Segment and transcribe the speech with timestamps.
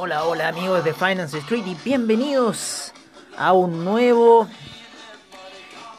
[0.00, 2.92] Hola amigos de Finance Street y bienvenidos
[3.36, 4.46] a un nuevo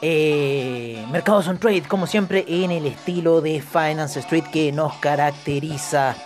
[0.00, 6.16] eh, Mercados on Trade, como siempre en el estilo de Finance Street que nos caracteriza.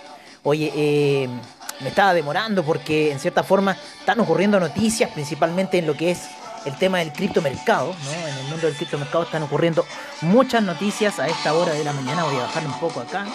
[0.44, 1.28] Oye, eh,
[1.80, 6.28] me estaba demorando porque en cierta forma están ocurriendo noticias, principalmente en lo que es
[6.66, 8.28] el tema del criptomercado, ¿no?
[8.28, 9.84] En el mundo del criptomercado están ocurriendo
[10.20, 12.22] muchas noticias a esta hora de la mañana.
[12.22, 13.26] Voy a bajar un poco acá.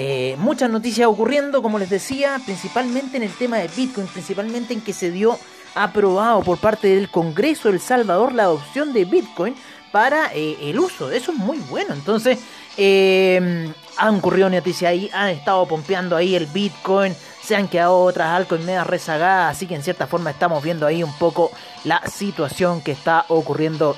[0.00, 4.80] Eh, muchas noticias ocurriendo, como les decía, principalmente en el tema de Bitcoin, principalmente en
[4.80, 5.36] que se dio
[5.74, 9.56] aprobado por parte del Congreso El Salvador la adopción de Bitcoin
[9.90, 11.10] para eh, el uso.
[11.10, 11.94] Eso es muy bueno.
[11.94, 12.38] Entonces,
[12.76, 18.28] eh, han ocurrido noticias ahí, han estado pompeando ahí el Bitcoin, se han quedado otras
[18.28, 21.50] altcoins rezagadas, así que en cierta forma estamos viendo ahí un poco
[21.82, 23.96] la situación que está ocurriendo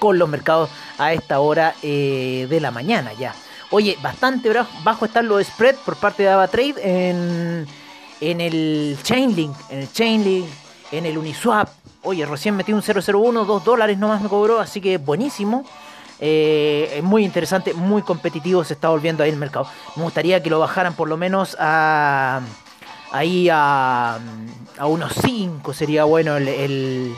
[0.00, 3.36] con los mercados a esta hora de la mañana ya.
[3.72, 4.52] Oye, bastante
[4.84, 7.66] bajo están los spread por parte de AvaTrade en,
[8.20, 10.46] en el Chainlink, en el Chainlink,
[10.92, 11.70] en el Uniswap.
[12.02, 15.64] Oye, recién metí un 001, 2 dólares nomás me cobró, así que buenísimo.
[16.20, 19.66] Eh, muy interesante, muy competitivo se está volviendo ahí el mercado.
[19.96, 22.42] Me gustaría que lo bajaran por lo menos a
[23.10, 24.18] ahí a,
[24.78, 27.14] a unos 5 sería bueno el,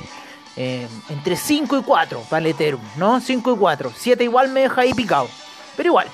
[0.57, 3.21] eh, entre 5 y 4 vale Ethereum, ¿no?
[3.21, 3.93] 5 y 4.
[3.97, 5.29] 7 igual me deja ahí picado.
[5.77, 6.07] Pero igual.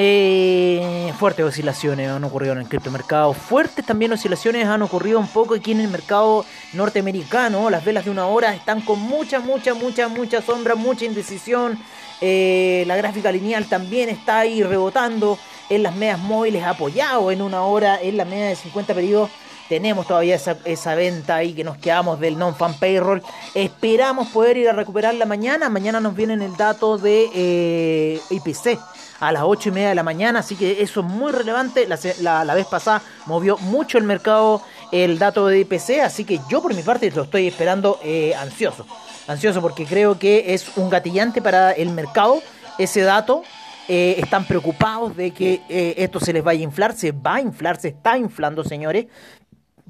[0.00, 3.32] Eh, fuertes oscilaciones han ocurrido en el criptomercado.
[3.32, 7.68] Fuertes también oscilaciones han ocurrido un poco aquí en el mercado norteamericano.
[7.68, 11.76] Las velas de una hora están con mucha, mucha, mucha, mucha sombra, mucha indecisión.
[12.20, 15.36] Eh, la gráfica lineal también está ahí rebotando
[15.68, 19.30] en las medias móviles, apoyado en una hora en la media de 50 periodos.
[19.68, 23.20] Tenemos todavía esa, venta ahí que nos quedamos del non-fan payroll.
[23.52, 25.68] Esperamos poder ir a recuperarla mañana.
[25.68, 28.78] Mañana nos viene el dato de eh, IPC
[29.20, 31.86] a las 8 y media de la mañana, así que eso es muy relevante.
[32.20, 34.62] La, vez pasada movió mucho el mercado
[34.92, 38.86] el dato de IPC, así que yo por mi parte lo estoy esperando eh, ansioso.
[39.26, 42.42] Ansioso porque creo que es un gatillante para el mercado
[42.78, 43.42] ese dato.
[43.88, 45.62] Eh, están preocupados de que
[45.96, 49.06] esto se les vaya a inflar, se va a inflar, se está inflando, señores.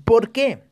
[0.05, 0.68] ¿Por qué?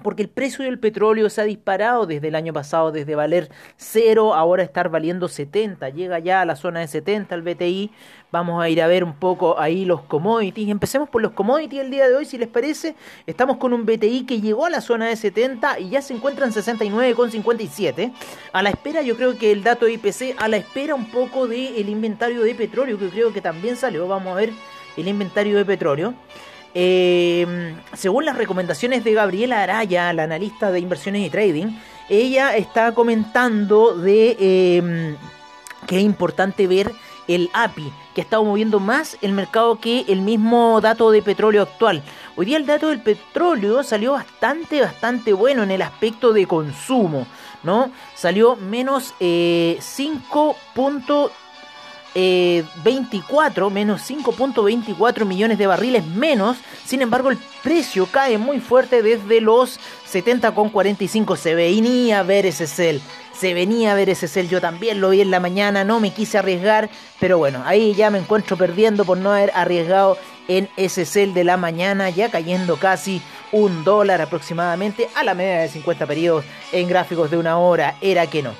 [0.00, 4.34] Porque el precio del petróleo se ha disparado desde el año pasado, desde valer 0,
[4.34, 5.90] ahora estar valiendo 70.
[5.90, 7.90] Llega ya a la zona de 70 el BTI.
[8.32, 10.70] Vamos a ir a ver un poco ahí los commodities.
[10.70, 12.96] Empecemos por los commodities el día de hoy, si les parece.
[13.26, 16.46] Estamos con un BTI que llegó a la zona de 70 y ya se encuentra
[16.46, 18.12] en 69,57.
[18.54, 21.46] A la espera, yo creo que el dato de IPC, a la espera un poco
[21.46, 24.08] del inventario de petróleo, que creo que también salió.
[24.08, 24.50] Vamos a ver
[24.96, 26.14] el inventario de petróleo.
[26.74, 31.76] Eh, según las recomendaciones de Gabriela Araya, la analista de inversiones y trading,
[32.08, 35.16] ella está comentando de em,
[35.86, 36.92] que es importante ver
[37.28, 41.62] el API, que ha estado moviendo más el mercado que el mismo dato de petróleo
[41.62, 42.02] actual.
[42.36, 47.26] Hoy día el dato del petróleo salió bastante, bastante bueno en el aspecto de consumo,
[47.62, 47.90] ¿no?
[48.14, 49.78] Salió menos eh,
[52.14, 52.82] 5.
[52.84, 56.58] 24, eh, menos 5.24 millones de barriles menos.
[56.84, 59.80] Sin embargo, el precio cae muy fuerte desde los
[60.10, 61.36] 70,45.
[61.36, 63.00] Se venía a ver ese cel.
[63.32, 64.48] Se venía a ver ese cel.
[64.48, 65.84] Yo también lo vi en la mañana.
[65.84, 66.90] No me quise arriesgar.
[67.18, 70.18] Pero bueno, ahí ya me encuentro perdiendo por no haber arriesgado
[70.48, 72.10] en ese cel de la mañana.
[72.10, 73.22] Ya cayendo casi
[73.52, 77.96] un dólar aproximadamente a la media de 50 periodos en gráficos de una hora.
[78.00, 78.52] Era que no.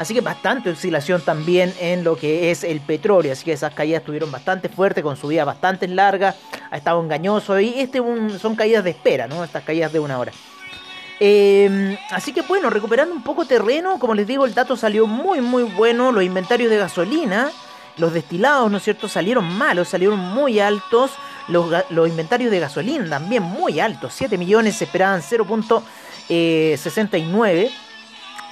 [0.00, 3.32] Así que bastante oscilación también en lo que es el petróleo.
[3.32, 6.36] Así que esas caídas estuvieron bastante fuertes, con subidas bastante largas.
[6.70, 7.60] Ha estado engañoso.
[7.60, 8.00] Y este
[8.38, 9.44] son caídas de espera, ¿no?
[9.44, 10.32] Estas caídas de una hora.
[11.20, 15.42] Em, así que bueno, recuperando un poco terreno, como les digo, el dato salió muy
[15.42, 16.12] muy bueno.
[16.12, 17.50] Los inventarios de gasolina,
[17.98, 21.10] los destilados, ¿no es cierto?, salieron malos, salieron muy altos.
[21.46, 24.14] Los, los inventarios de gasolina también muy altos.
[24.14, 27.70] 7 millones se esperaban 0.69.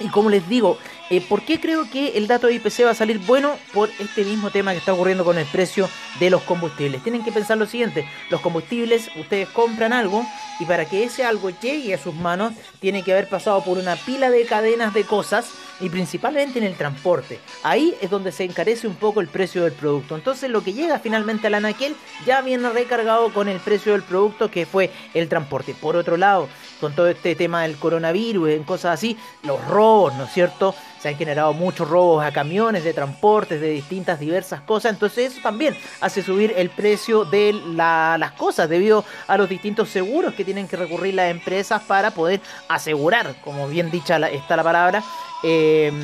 [0.01, 0.77] Y como les digo,
[1.09, 3.57] eh, ¿por qué creo que el dato de IPC va a salir bueno?
[3.73, 5.89] Por este mismo tema que está ocurriendo con el precio
[6.19, 7.03] de los combustibles.
[7.03, 10.25] Tienen que pensar lo siguiente, los combustibles, ustedes compran algo
[10.59, 13.95] y para que ese algo llegue a sus manos, tiene que haber pasado por una
[13.95, 17.39] pila de cadenas de cosas y principalmente en el transporte.
[17.63, 20.15] Ahí es donde se encarece un poco el precio del producto.
[20.15, 21.95] Entonces lo que llega finalmente al anaquel
[22.25, 25.73] ya viene recargado con el precio del producto que fue el transporte.
[25.73, 26.49] Por otro lado,
[26.79, 30.75] con todo este tema del coronavirus, en cosas así, los robos, ¿no es cierto?
[31.01, 34.91] Se han generado muchos robos a camiones, de transportes, de distintas diversas cosas.
[34.91, 40.33] Entonces eso también hace subir el precio de las cosas debido a los distintos seguros
[40.33, 45.03] que tienen que recurrir las empresas para poder asegurar, como bien dicha está la palabra,
[45.43, 45.99] em,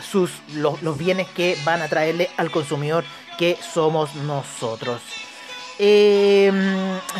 [0.00, 3.04] sus, los, los bienes que van a traerle al consumidor
[3.38, 5.00] que somos nosotros.
[5.78, 6.50] Eh,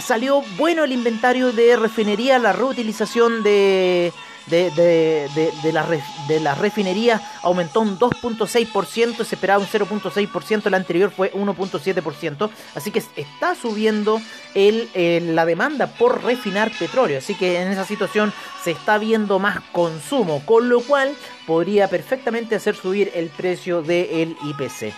[0.00, 4.12] salió bueno el inventario de refinería, la reutilización de,
[4.46, 5.86] de, de, de, la,
[6.28, 12.90] de la refinería aumentó un 2.6%, se esperaba un 0.6%, el anterior fue 1.7%, así
[12.90, 14.20] que está subiendo
[14.54, 14.88] el,
[15.34, 18.32] la demanda por refinar petróleo, así que en esa situación
[18.62, 21.14] se está viendo más consumo, con lo cual
[21.46, 24.94] podría perfectamente hacer subir el precio del IPC.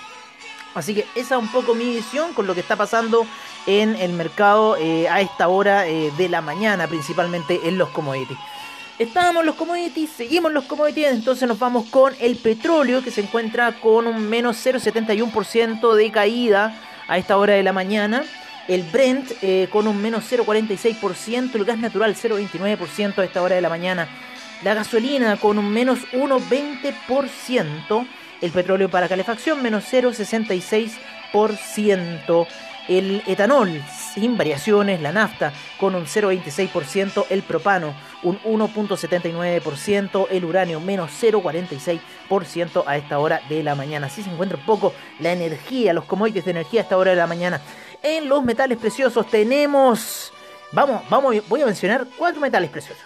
[0.75, 3.27] Así que esa es un poco mi visión con lo que está pasando
[3.67, 8.39] en el mercado eh, a esta hora eh, de la mañana, principalmente en los commodities.
[8.99, 13.79] Estábamos los commodities, seguimos los commodities, entonces nos vamos con el petróleo que se encuentra
[13.79, 16.75] con un menos 0,71% de caída
[17.07, 18.25] a esta hora de la mañana.
[18.67, 23.61] El Brent eh, con un menos 0,46%, el gas natural 0,29% a esta hora de
[23.61, 24.09] la mañana.
[24.65, 28.09] La gasolina con un menos 1,20%.
[28.41, 32.49] El petróleo para calefacción menos 0,66%
[32.89, 33.83] el etanol
[34.15, 42.85] sin variaciones, la nafta con un 0,26%, el propano un 1.79%, el uranio menos 0.46%
[42.87, 44.07] a esta hora de la mañana.
[44.07, 47.17] Así se encuentra un poco la energía, los commodities de energía a esta hora de
[47.17, 47.61] la mañana.
[48.03, 50.33] En los metales preciosos tenemos,
[50.73, 53.05] vamos, vamos, voy a mencionar cuatro metales preciosos.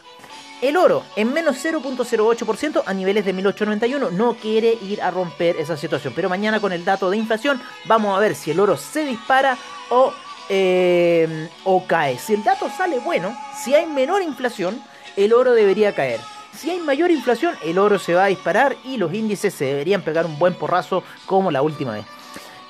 [0.62, 5.76] El oro en menos 0.08% a niveles de 1891 no quiere ir a romper esa
[5.76, 6.12] situación.
[6.14, 9.58] Pero mañana con el dato de inflación vamos a ver si el oro se dispara
[9.90, 10.12] o,
[10.48, 12.16] eh, o cae.
[12.16, 14.80] Si el dato sale bueno, si hay menor inflación,
[15.16, 16.20] el oro debería caer.
[16.56, 20.02] Si hay mayor inflación, el oro se va a disparar y los índices se deberían
[20.02, 22.04] pegar un buen porrazo como la última vez.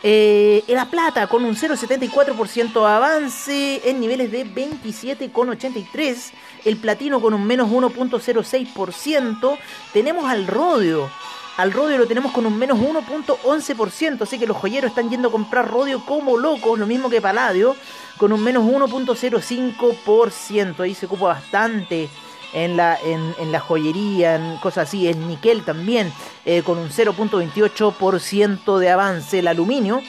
[0.04, 6.32] Eh, la plata con un 0,74% avance en niveles de 27,83%.
[6.64, 9.58] El platino con un menos 1,06%.
[9.92, 11.10] Tenemos al rodio.
[11.56, 15.32] Al rodio lo tenemos con un menos 1.11%, así que los joyeros están yendo a
[15.32, 17.76] comprar rodio como locos, lo mismo que paladio,
[18.16, 20.80] con un menos 1.05%.
[20.80, 22.08] Ahí se ocupa bastante
[22.52, 25.08] en la, en, la joyería, en cosas así.
[25.08, 26.12] El níquel también,
[26.44, 29.38] eh, con un 0.28% de avance.
[29.38, 30.02] El aluminio,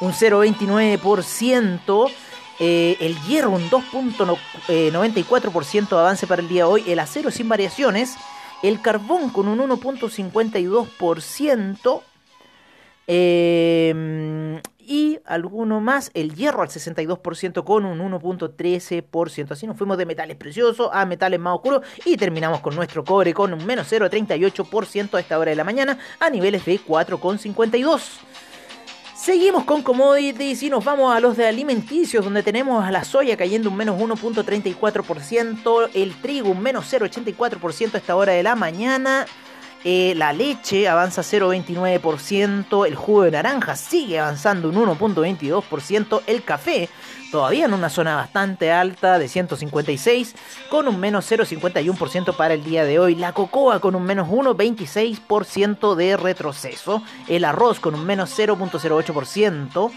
[0.00, 2.10] un 0.29%.
[2.60, 4.36] Eh, el hierro, un 2.94%
[4.68, 4.90] eh,
[5.88, 6.82] de avance para el día de hoy.
[6.86, 8.16] El acero sin variaciones.
[8.62, 12.02] El carbón con un 1.52%
[14.88, 19.50] y alguno más, el hierro al 62% con un 1.13%.
[19.50, 23.34] Así nos fuimos de metales preciosos a metales más oscuros y terminamos con nuestro cobre
[23.34, 28.00] con un menos 0.38% a esta hora de la mañana a niveles de 4.52%.
[29.14, 33.36] Seguimos con commodities y nos vamos a los de alimenticios, donde tenemos a la soya
[33.36, 39.26] cayendo un menos 1.34%, el trigo un menos 0.84% a esta hora de la mañana,
[39.84, 46.88] eh, la leche avanza 0,29%, el jugo de naranja sigue avanzando un 1,22%, el café
[47.30, 50.34] todavía en una zona bastante alta de 156
[50.68, 55.94] con un menos 0,51% para el día de hoy, la cocoa con un menos 1,26%
[55.94, 59.92] de retroceso, el arroz con un menos 0,08%,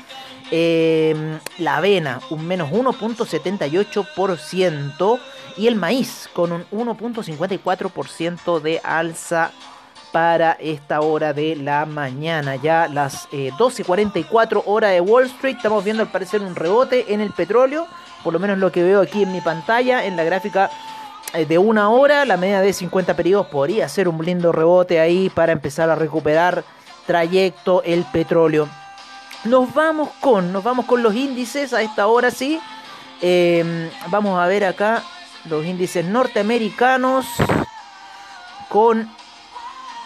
[0.52, 5.20] eh, la avena un menos 1,78%
[5.58, 9.52] y el maíz con un 1.54% de alza
[10.12, 12.56] para esta hora de la mañana.
[12.56, 15.56] Ya las 12.44 eh, hora de Wall Street.
[15.58, 17.88] Estamos viendo al parecer un rebote en el petróleo.
[18.24, 20.70] Por lo menos lo que veo aquí en mi pantalla, en la gráfica
[21.34, 22.26] eh, de una hora.
[22.26, 26.64] La media de 50 periodos podría ser un lindo rebote ahí para empezar a recuperar
[27.06, 28.68] trayecto el petróleo.
[29.46, 32.60] Nos vamos con, nos vamos con los índices a esta hora sí.
[33.22, 35.04] Em, vamos a ver acá
[35.46, 37.26] los índices norteamericanos
[38.70, 39.10] con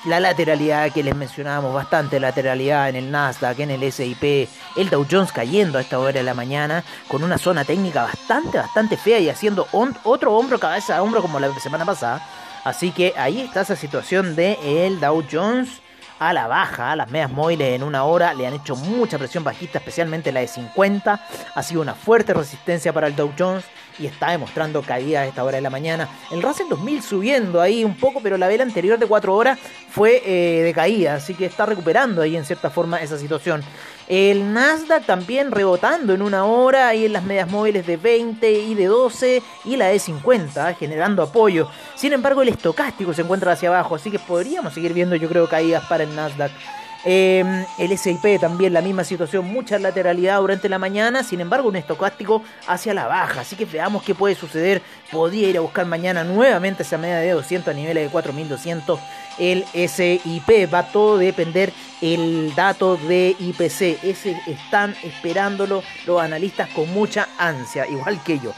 [0.06, 5.06] la lateralidad que les mencionábamos, bastante lateralidad en el Nasdaq, en el SIP, el Dow
[5.10, 9.20] Jones cayendo a esta hora de la mañana, con una zona técnica bastante, bastante fea
[9.20, 12.22] y haciendo otro hombro, cabeza a hombro como la semana pasada.
[12.64, 15.82] Así que ahí está esa situación de el Dow Jones
[16.20, 16.96] a la baja.
[16.96, 20.48] Las medias móviles en una hora le han hecho mucha presión bajista, especialmente la de
[20.48, 21.28] 50.
[21.54, 23.66] Ha sido una fuerte resistencia para el Dow Jones
[24.00, 26.10] y está demostrando caída a esta hora de la mañana.
[26.32, 29.60] El Russell 2000 subiendo ahí un poco, pero la vela anterior de 4 horas
[29.90, 33.64] fue eh, de caída, así que está recuperando ahí en cierta forma esa situación.
[34.08, 38.76] El Nasdaq también rebotando en una hora ahí en las medias móviles de 20 y
[38.76, 41.68] de 12 y la de 50 generando apoyo.
[41.96, 45.48] Sin embargo el estocástico se encuentra hacia abajo, así que podríamos seguir viendo yo creo
[45.48, 46.52] caídas para el Nasdaq.
[47.08, 51.76] Em, el SIP también la misma situación, mucha lateralidad durante la mañana, sin embargo un
[51.76, 54.82] estocástico hacia la baja, así que veamos qué puede suceder.
[55.12, 59.00] Podría ir a buscar mañana nuevamente esa media de 200 a niveles de 4200
[59.38, 61.72] el SIP, va todo a depender
[62.02, 68.52] el dato de IPC, ese están esperándolo los analistas con mucha ansia, igual que yo.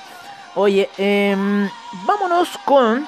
[0.56, 1.70] Oye, em,
[2.06, 3.06] vámonos con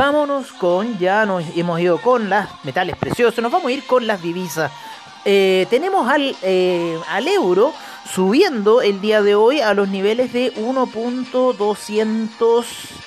[0.00, 4.06] Vámonos con, ya nos hemos ido con las metales preciosos, nos vamos a ir con
[4.06, 4.72] las divisas.
[5.26, 7.74] Eh, tenemos al, eh, al euro
[8.10, 12.64] subiendo el día de hoy a los niveles de 1.200,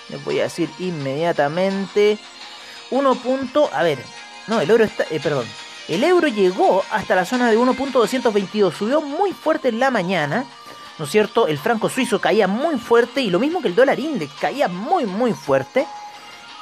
[0.09, 2.19] les voy a decir inmediatamente,
[2.91, 3.17] 1.
[3.71, 3.97] a ver,
[4.45, 5.47] no, el euro está, eh, perdón,
[5.87, 10.45] el euro llegó hasta la zona de 1.222, subió muy fuerte en la mañana,
[10.99, 11.47] ¿no es cierto?
[11.47, 15.07] El franco suizo caía muy fuerte y lo mismo que el dólar index, caía muy
[15.07, 15.87] muy fuerte.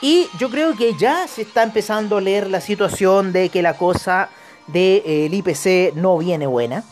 [0.02, 3.78] Y yo creo que ya se está empezando a leer la situación de que la
[3.78, 4.30] cosa
[4.66, 6.84] del de, eh, IPC no viene buena.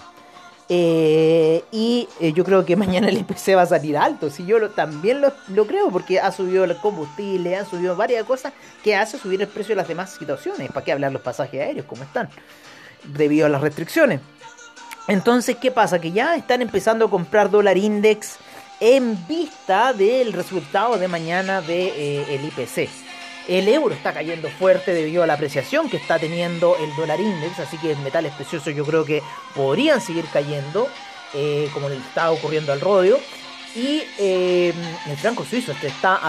[0.71, 4.29] Eh, y eh, yo creo que mañana el IPC va a salir alto.
[4.29, 8.95] Si yo también lo, creo, porque ha subido el combustible, ha subido varias cosas que
[8.95, 10.71] hace subir el precio de las demás situaciones.
[10.71, 11.87] ¿Para qué hablar los pasajes aéreos?
[11.87, 12.29] ¿Cómo están?
[13.03, 14.21] Debido a las restricciones.
[15.07, 15.99] Entonces, ¿qué pasa?
[15.99, 18.37] Que ya están empezando a comprar dólar index
[18.79, 22.89] en vista del resultado de mañana del de, eh, IPC.
[23.47, 27.59] El euro está cayendo fuerte debido a la apreciación que está teniendo el dólar index,
[27.59, 29.23] así que metales preciosos yo creo que
[29.55, 30.87] podrían seguir cayendo,
[31.33, 33.17] eh, como le está ocurriendo al rodio.
[33.75, 34.73] Y eh,
[35.07, 36.19] el franco suizo se está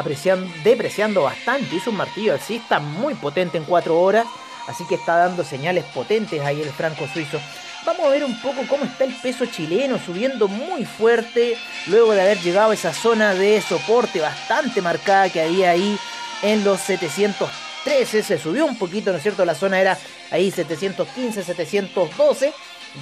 [0.65, 4.27] depreciando bastante, hizo un martillo alcista muy potente en 4 horas,
[4.67, 7.39] así que está dando señales potentes ahí el franco suizo.
[7.85, 11.57] Vamos a ver un poco cómo está el peso chileno subiendo muy fuerte
[11.87, 15.99] luego de haber llegado a esa zona de soporte bastante marcada que había ahí
[16.43, 18.23] en los 713.
[18.23, 19.47] Se subió un poquito, ¿no es cierto?
[19.47, 19.99] La zona era
[20.31, 22.53] ahí 715, 712.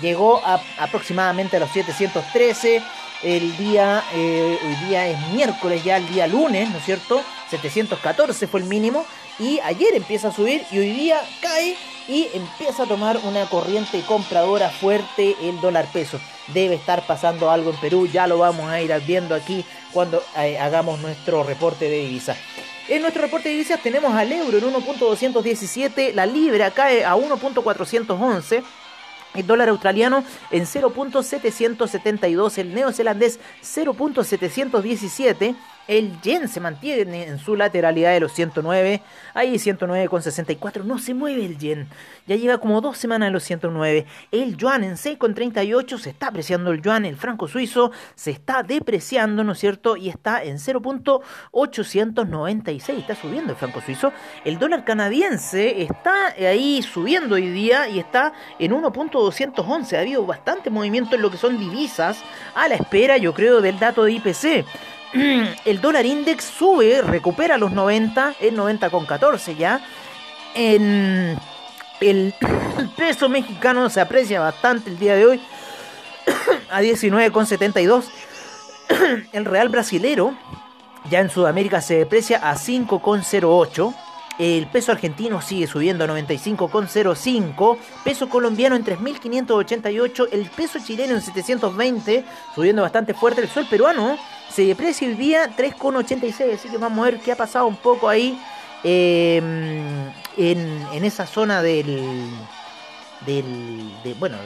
[0.00, 2.80] Llegó a aproximadamente a los 713.
[3.24, 7.20] El día, eh, hoy día es miércoles, ya el día lunes, ¿no es cierto?
[7.50, 9.04] 714 fue el mínimo.
[9.40, 11.76] Y ayer empieza a subir y hoy día cae
[12.08, 16.18] y empieza a tomar una corriente compradora fuerte el dólar peso.
[16.48, 20.58] Debe estar pasando algo en Perú, ya lo vamos a ir viendo aquí cuando eh,
[20.58, 22.38] hagamos nuestro reporte de divisas.
[22.88, 28.64] En nuestro reporte de divisas tenemos al euro en 1.217, la libra cae a 1.411.
[29.34, 35.54] El dólar australiano en 0.772, el neozelandés 0.717,
[35.88, 39.00] el yen se mantiene en su lateralidad de los 109.
[39.32, 40.84] Ahí 109,64.
[40.84, 41.88] No se mueve el yen.
[42.26, 44.04] Ya lleva como dos semanas en los 109.
[44.30, 45.98] El yuan en 6,38.
[45.98, 47.06] Se está apreciando el yuan.
[47.06, 49.96] El franco suizo se está depreciando, ¿no es cierto?
[49.96, 52.98] Y está en 0.896.
[52.98, 54.12] Está subiendo el franco suizo.
[54.44, 59.96] El dólar canadiense está ahí subiendo hoy día y está en 1.211.
[59.96, 62.22] Ha habido bastante movimiento en lo que son divisas
[62.54, 64.66] a la espera, yo creo, del dato de IPC.
[65.12, 69.80] El dólar index sube, recupera los 90, el 90 con 14 ya.
[70.54, 71.36] El
[72.96, 75.40] peso mexicano se aprecia bastante el día de hoy
[76.70, 78.04] a 19,72.
[79.32, 80.34] El real brasilero
[81.10, 83.94] ya en Sudamérica se deprecia a 5,08.
[84.38, 87.78] El peso argentino sigue subiendo a 95,05.
[88.04, 90.28] Peso colombiano en 3.588.
[90.30, 93.40] El peso chileno en 720, subiendo bastante fuerte.
[93.40, 94.16] El sol peruano
[94.48, 98.08] se deprecia el día 3,86, así que vamos a ver qué ha pasado un poco
[98.08, 98.40] ahí
[98.84, 102.28] em, en, esa zona del,
[103.26, 104.36] del de, bueno,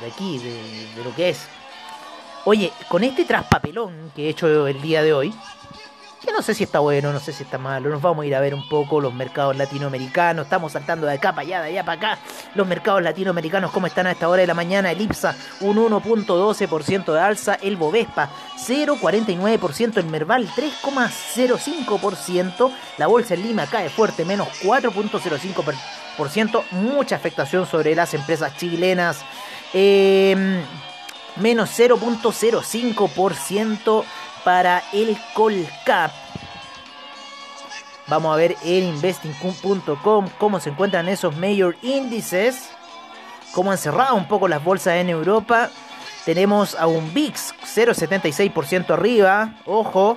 [0.00, 1.48] de, aquí, de, lo que es.
[2.44, 5.34] Oye, con este traspapelón que he hecho el día de hoy,
[6.22, 7.90] que no sé si está bueno, no sé si está malo.
[7.90, 10.44] Nos vamos a ir a ver un poco los mercados latinoamericanos.
[10.44, 12.22] Estamos saltando de acá para allá, de allá para acá.
[12.54, 14.92] Los mercados latinoamericanos, ¿cómo están a esta hora de la mañana?
[14.92, 17.54] El IPSA, un 1.12% de alza.
[17.54, 19.96] El Bovespa, 0.49%.
[19.98, 22.72] El Merval, 3.05%.
[22.98, 26.62] La bolsa en Lima cae fuerte, menos 4.05%.
[26.70, 29.24] Mucha afectación sobre las empresas chilenas.
[29.74, 30.62] Eh,
[31.36, 34.04] menos 0.05%
[34.44, 36.10] para el Colcap.
[38.08, 42.70] Vamos a ver en investing.com cómo se encuentran esos mayor índices.
[43.52, 45.70] Cómo han cerrado un poco las bolsas en Europa.
[46.24, 49.54] Tenemos a un VIX 0,76% arriba.
[49.66, 50.16] Ojo.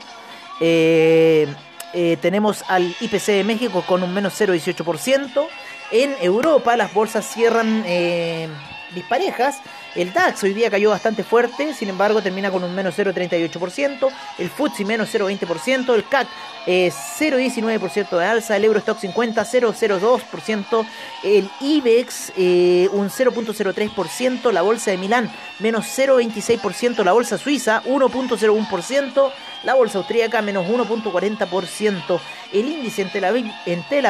[0.61, 1.47] Eh,
[1.93, 5.47] eh, tenemos al IPC de México con un menos 0,18%.
[5.91, 8.49] En Europa las bolsas cierran eh,
[8.93, 9.61] disparejas.
[9.95, 14.49] El DAX hoy día cayó bastante fuerte, sin embargo termina con un menos 0,38%, el
[14.49, 16.27] FTSE menos 0,20%, el CAC
[16.65, 20.85] 0,19% eh, de alza, el Eurostock 50 0,02%,
[21.23, 29.31] el IBEX eh, un 0,03%, la bolsa de Milán menos 0,26%, la bolsa suiza 1,01%,
[29.63, 32.19] la bolsa austríaca menos 1,40%,
[32.51, 34.05] el índice en Tel Aviv, en Tel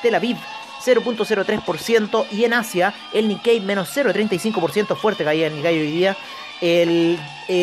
[0.00, 0.38] Tel Aviv
[0.96, 6.16] 0.03% y en Asia el Nikkei menos 0.35%, fuerte caída el Nikkei hoy día.
[6.60, 7.18] El,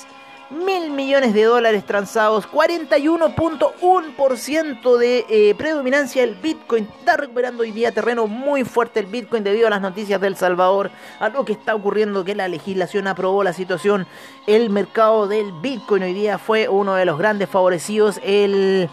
[0.51, 6.89] mil millones de dólares transados, 41.1% de eh, predominancia del Bitcoin.
[6.99, 10.91] Está recuperando hoy día terreno muy fuerte el Bitcoin debido a las noticias del Salvador,
[11.19, 14.07] a lo que está ocurriendo que la legislación aprobó la situación.
[14.47, 18.21] El mercado del Bitcoin hoy día fue uno de los grandes favorecidos.
[18.23, 18.89] El,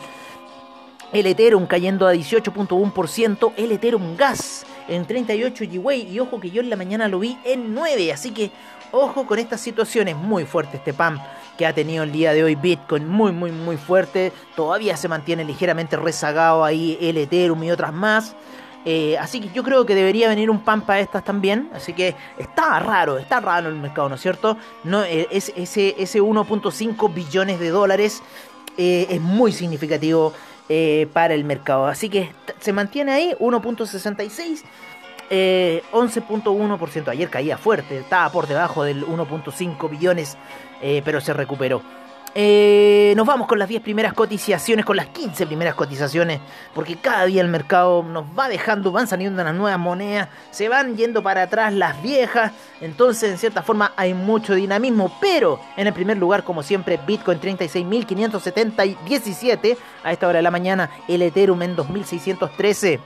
[1.12, 6.62] el Ethereum cayendo a 18.1%, el Ethereum Gas en 38 GWay y ojo que yo
[6.62, 8.52] en la mañana lo vi en 9, así que
[8.92, 11.20] ojo con estas situaciones, muy fuerte este PAM
[11.58, 14.32] que ha tenido el día de hoy Bitcoin muy, muy, muy fuerte.
[14.56, 18.36] Todavía se mantiene ligeramente rezagado ahí el Ethereum y otras más.
[18.86, 21.70] Eh, así que yo creo que debería venir un pan para estas también.
[21.74, 24.58] Así que está raro, está raro el mercado, ¿no es cierto?
[24.84, 28.22] No, eh, es, ese, ese 1.5 billones de dólares
[28.78, 30.34] eh, es muy significativo
[31.14, 31.86] para el mercado.
[31.86, 34.64] Así que se mantiene ahí 1.66.
[35.92, 37.10] 11.1%.
[37.10, 40.38] Ayer caía fuerte, estaba por debajo del 1.5 billones
[40.84, 41.82] eh, pero se recuperó.
[42.36, 46.42] Eh, nos vamos con las 10 primeras cotizaciones, con las 15 primeras cotizaciones,
[46.74, 50.98] porque cada día el mercado nos va dejando, van saliendo las nuevas monedas, se van
[50.98, 55.94] yendo para atrás las viejas, entonces en cierta forma hay mucho dinamismo, pero en el
[55.94, 61.78] primer lugar, como siempre, Bitcoin 36.517 a esta hora de la mañana, el Ethereum en
[61.78, 63.00] 2613,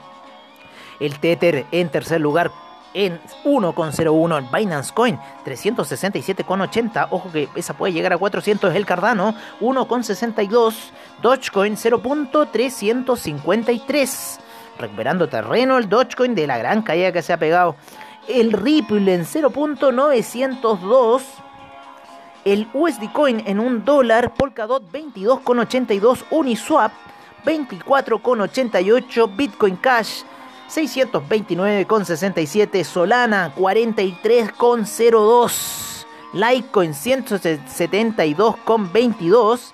[1.00, 2.50] el Tether en tercer lugar
[2.94, 7.06] en 1,01 el Binance Coin, 367,80.
[7.10, 10.74] Ojo que esa puede llegar a 400 el Cardano, 1,62.
[11.22, 14.40] Dogecoin 0.353.
[14.78, 17.76] Recuperando terreno el Dogecoin de la gran caída que se ha pegado.
[18.26, 21.22] El Ripple en 0.902.
[22.44, 24.34] El USD Coin en 1 dólar.
[24.34, 26.24] Polkadot 22,82.
[26.30, 26.90] Uniswap
[27.44, 29.36] 24,88.
[29.36, 30.22] Bitcoin Cash
[30.68, 36.04] 629,67, Solana 43,02,
[36.34, 39.72] Litecoin 172,22,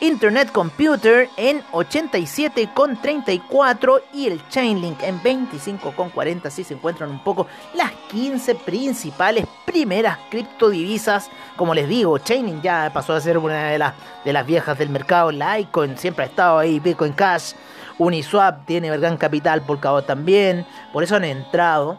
[0.00, 6.46] Internet Computer en 87,34 y el Chainlink en 25,40.
[6.46, 11.30] Así se encuentran un poco las 15 principales primeras criptodivisas.
[11.54, 14.90] Como les digo, Chainlink ya pasó a ser una de las, de las viejas del
[14.90, 15.30] mercado.
[15.30, 17.52] Litecoin siempre ha estado ahí, Bitcoin Cash.
[17.98, 21.98] Uniswap tiene gran capital, Polkadot también, por eso han entrado.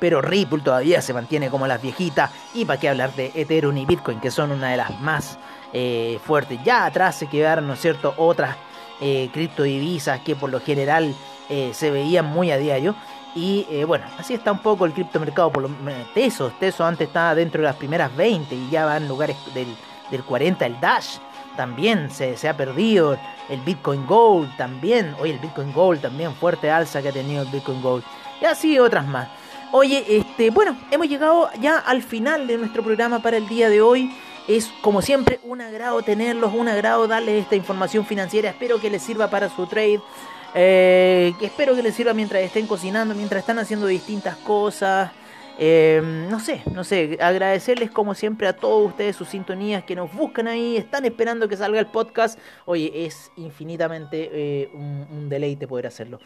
[0.00, 2.30] Pero Ripple todavía se mantiene como las viejitas.
[2.52, 5.38] Y para qué hablar de Ethereum y Bitcoin, que son una de las más
[5.72, 6.58] eh, fuertes.
[6.64, 8.56] Ya atrás se quedaron, ¿no es cierto?, otras
[9.00, 11.14] eh, criptodivisas que por lo general
[11.48, 12.96] eh, se veían muy a diario.
[13.36, 15.50] Y bueno, así está un poco el criptomercado.
[15.50, 15.70] Por lo
[16.12, 19.76] Tesos, Tesos antes estaba dentro de las primeras 20 y ya va en lugares del,
[20.10, 21.18] del 40 el Dash
[21.56, 23.18] también se, se, ha perdido.
[23.48, 25.14] El Bitcoin Gold también.
[25.20, 28.04] Oye, el Bitcoin Gold también, fuerte alza que ha tenido el Bitcoin Gold.
[28.40, 29.28] Y así otras más.
[29.72, 33.82] Oye, este, bueno, hemos llegado ya al final de nuestro programa para el día de
[33.82, 34.16] hoy.
[34.46, 38.50] Es como siempre un agrado tenerlos, un agrado darles esta información financiera.
[38.50, 40.00] Espero que les sirva para su trade.
[40.54, 45.10] Eh, espero que les sirva mientras estén cocinando, mientras están haciendo distintas cosas.
[45.56, 50.12] Em, no sé, no sé, agradecerles como siempre a todos ustedes sus sintonías que nos
[50.12, 52.38] buscan ahí, están esperando que salga el podcast.
[52.64, 56.18] Oye, es infinitamente eh, un, deleite poder hacerlo.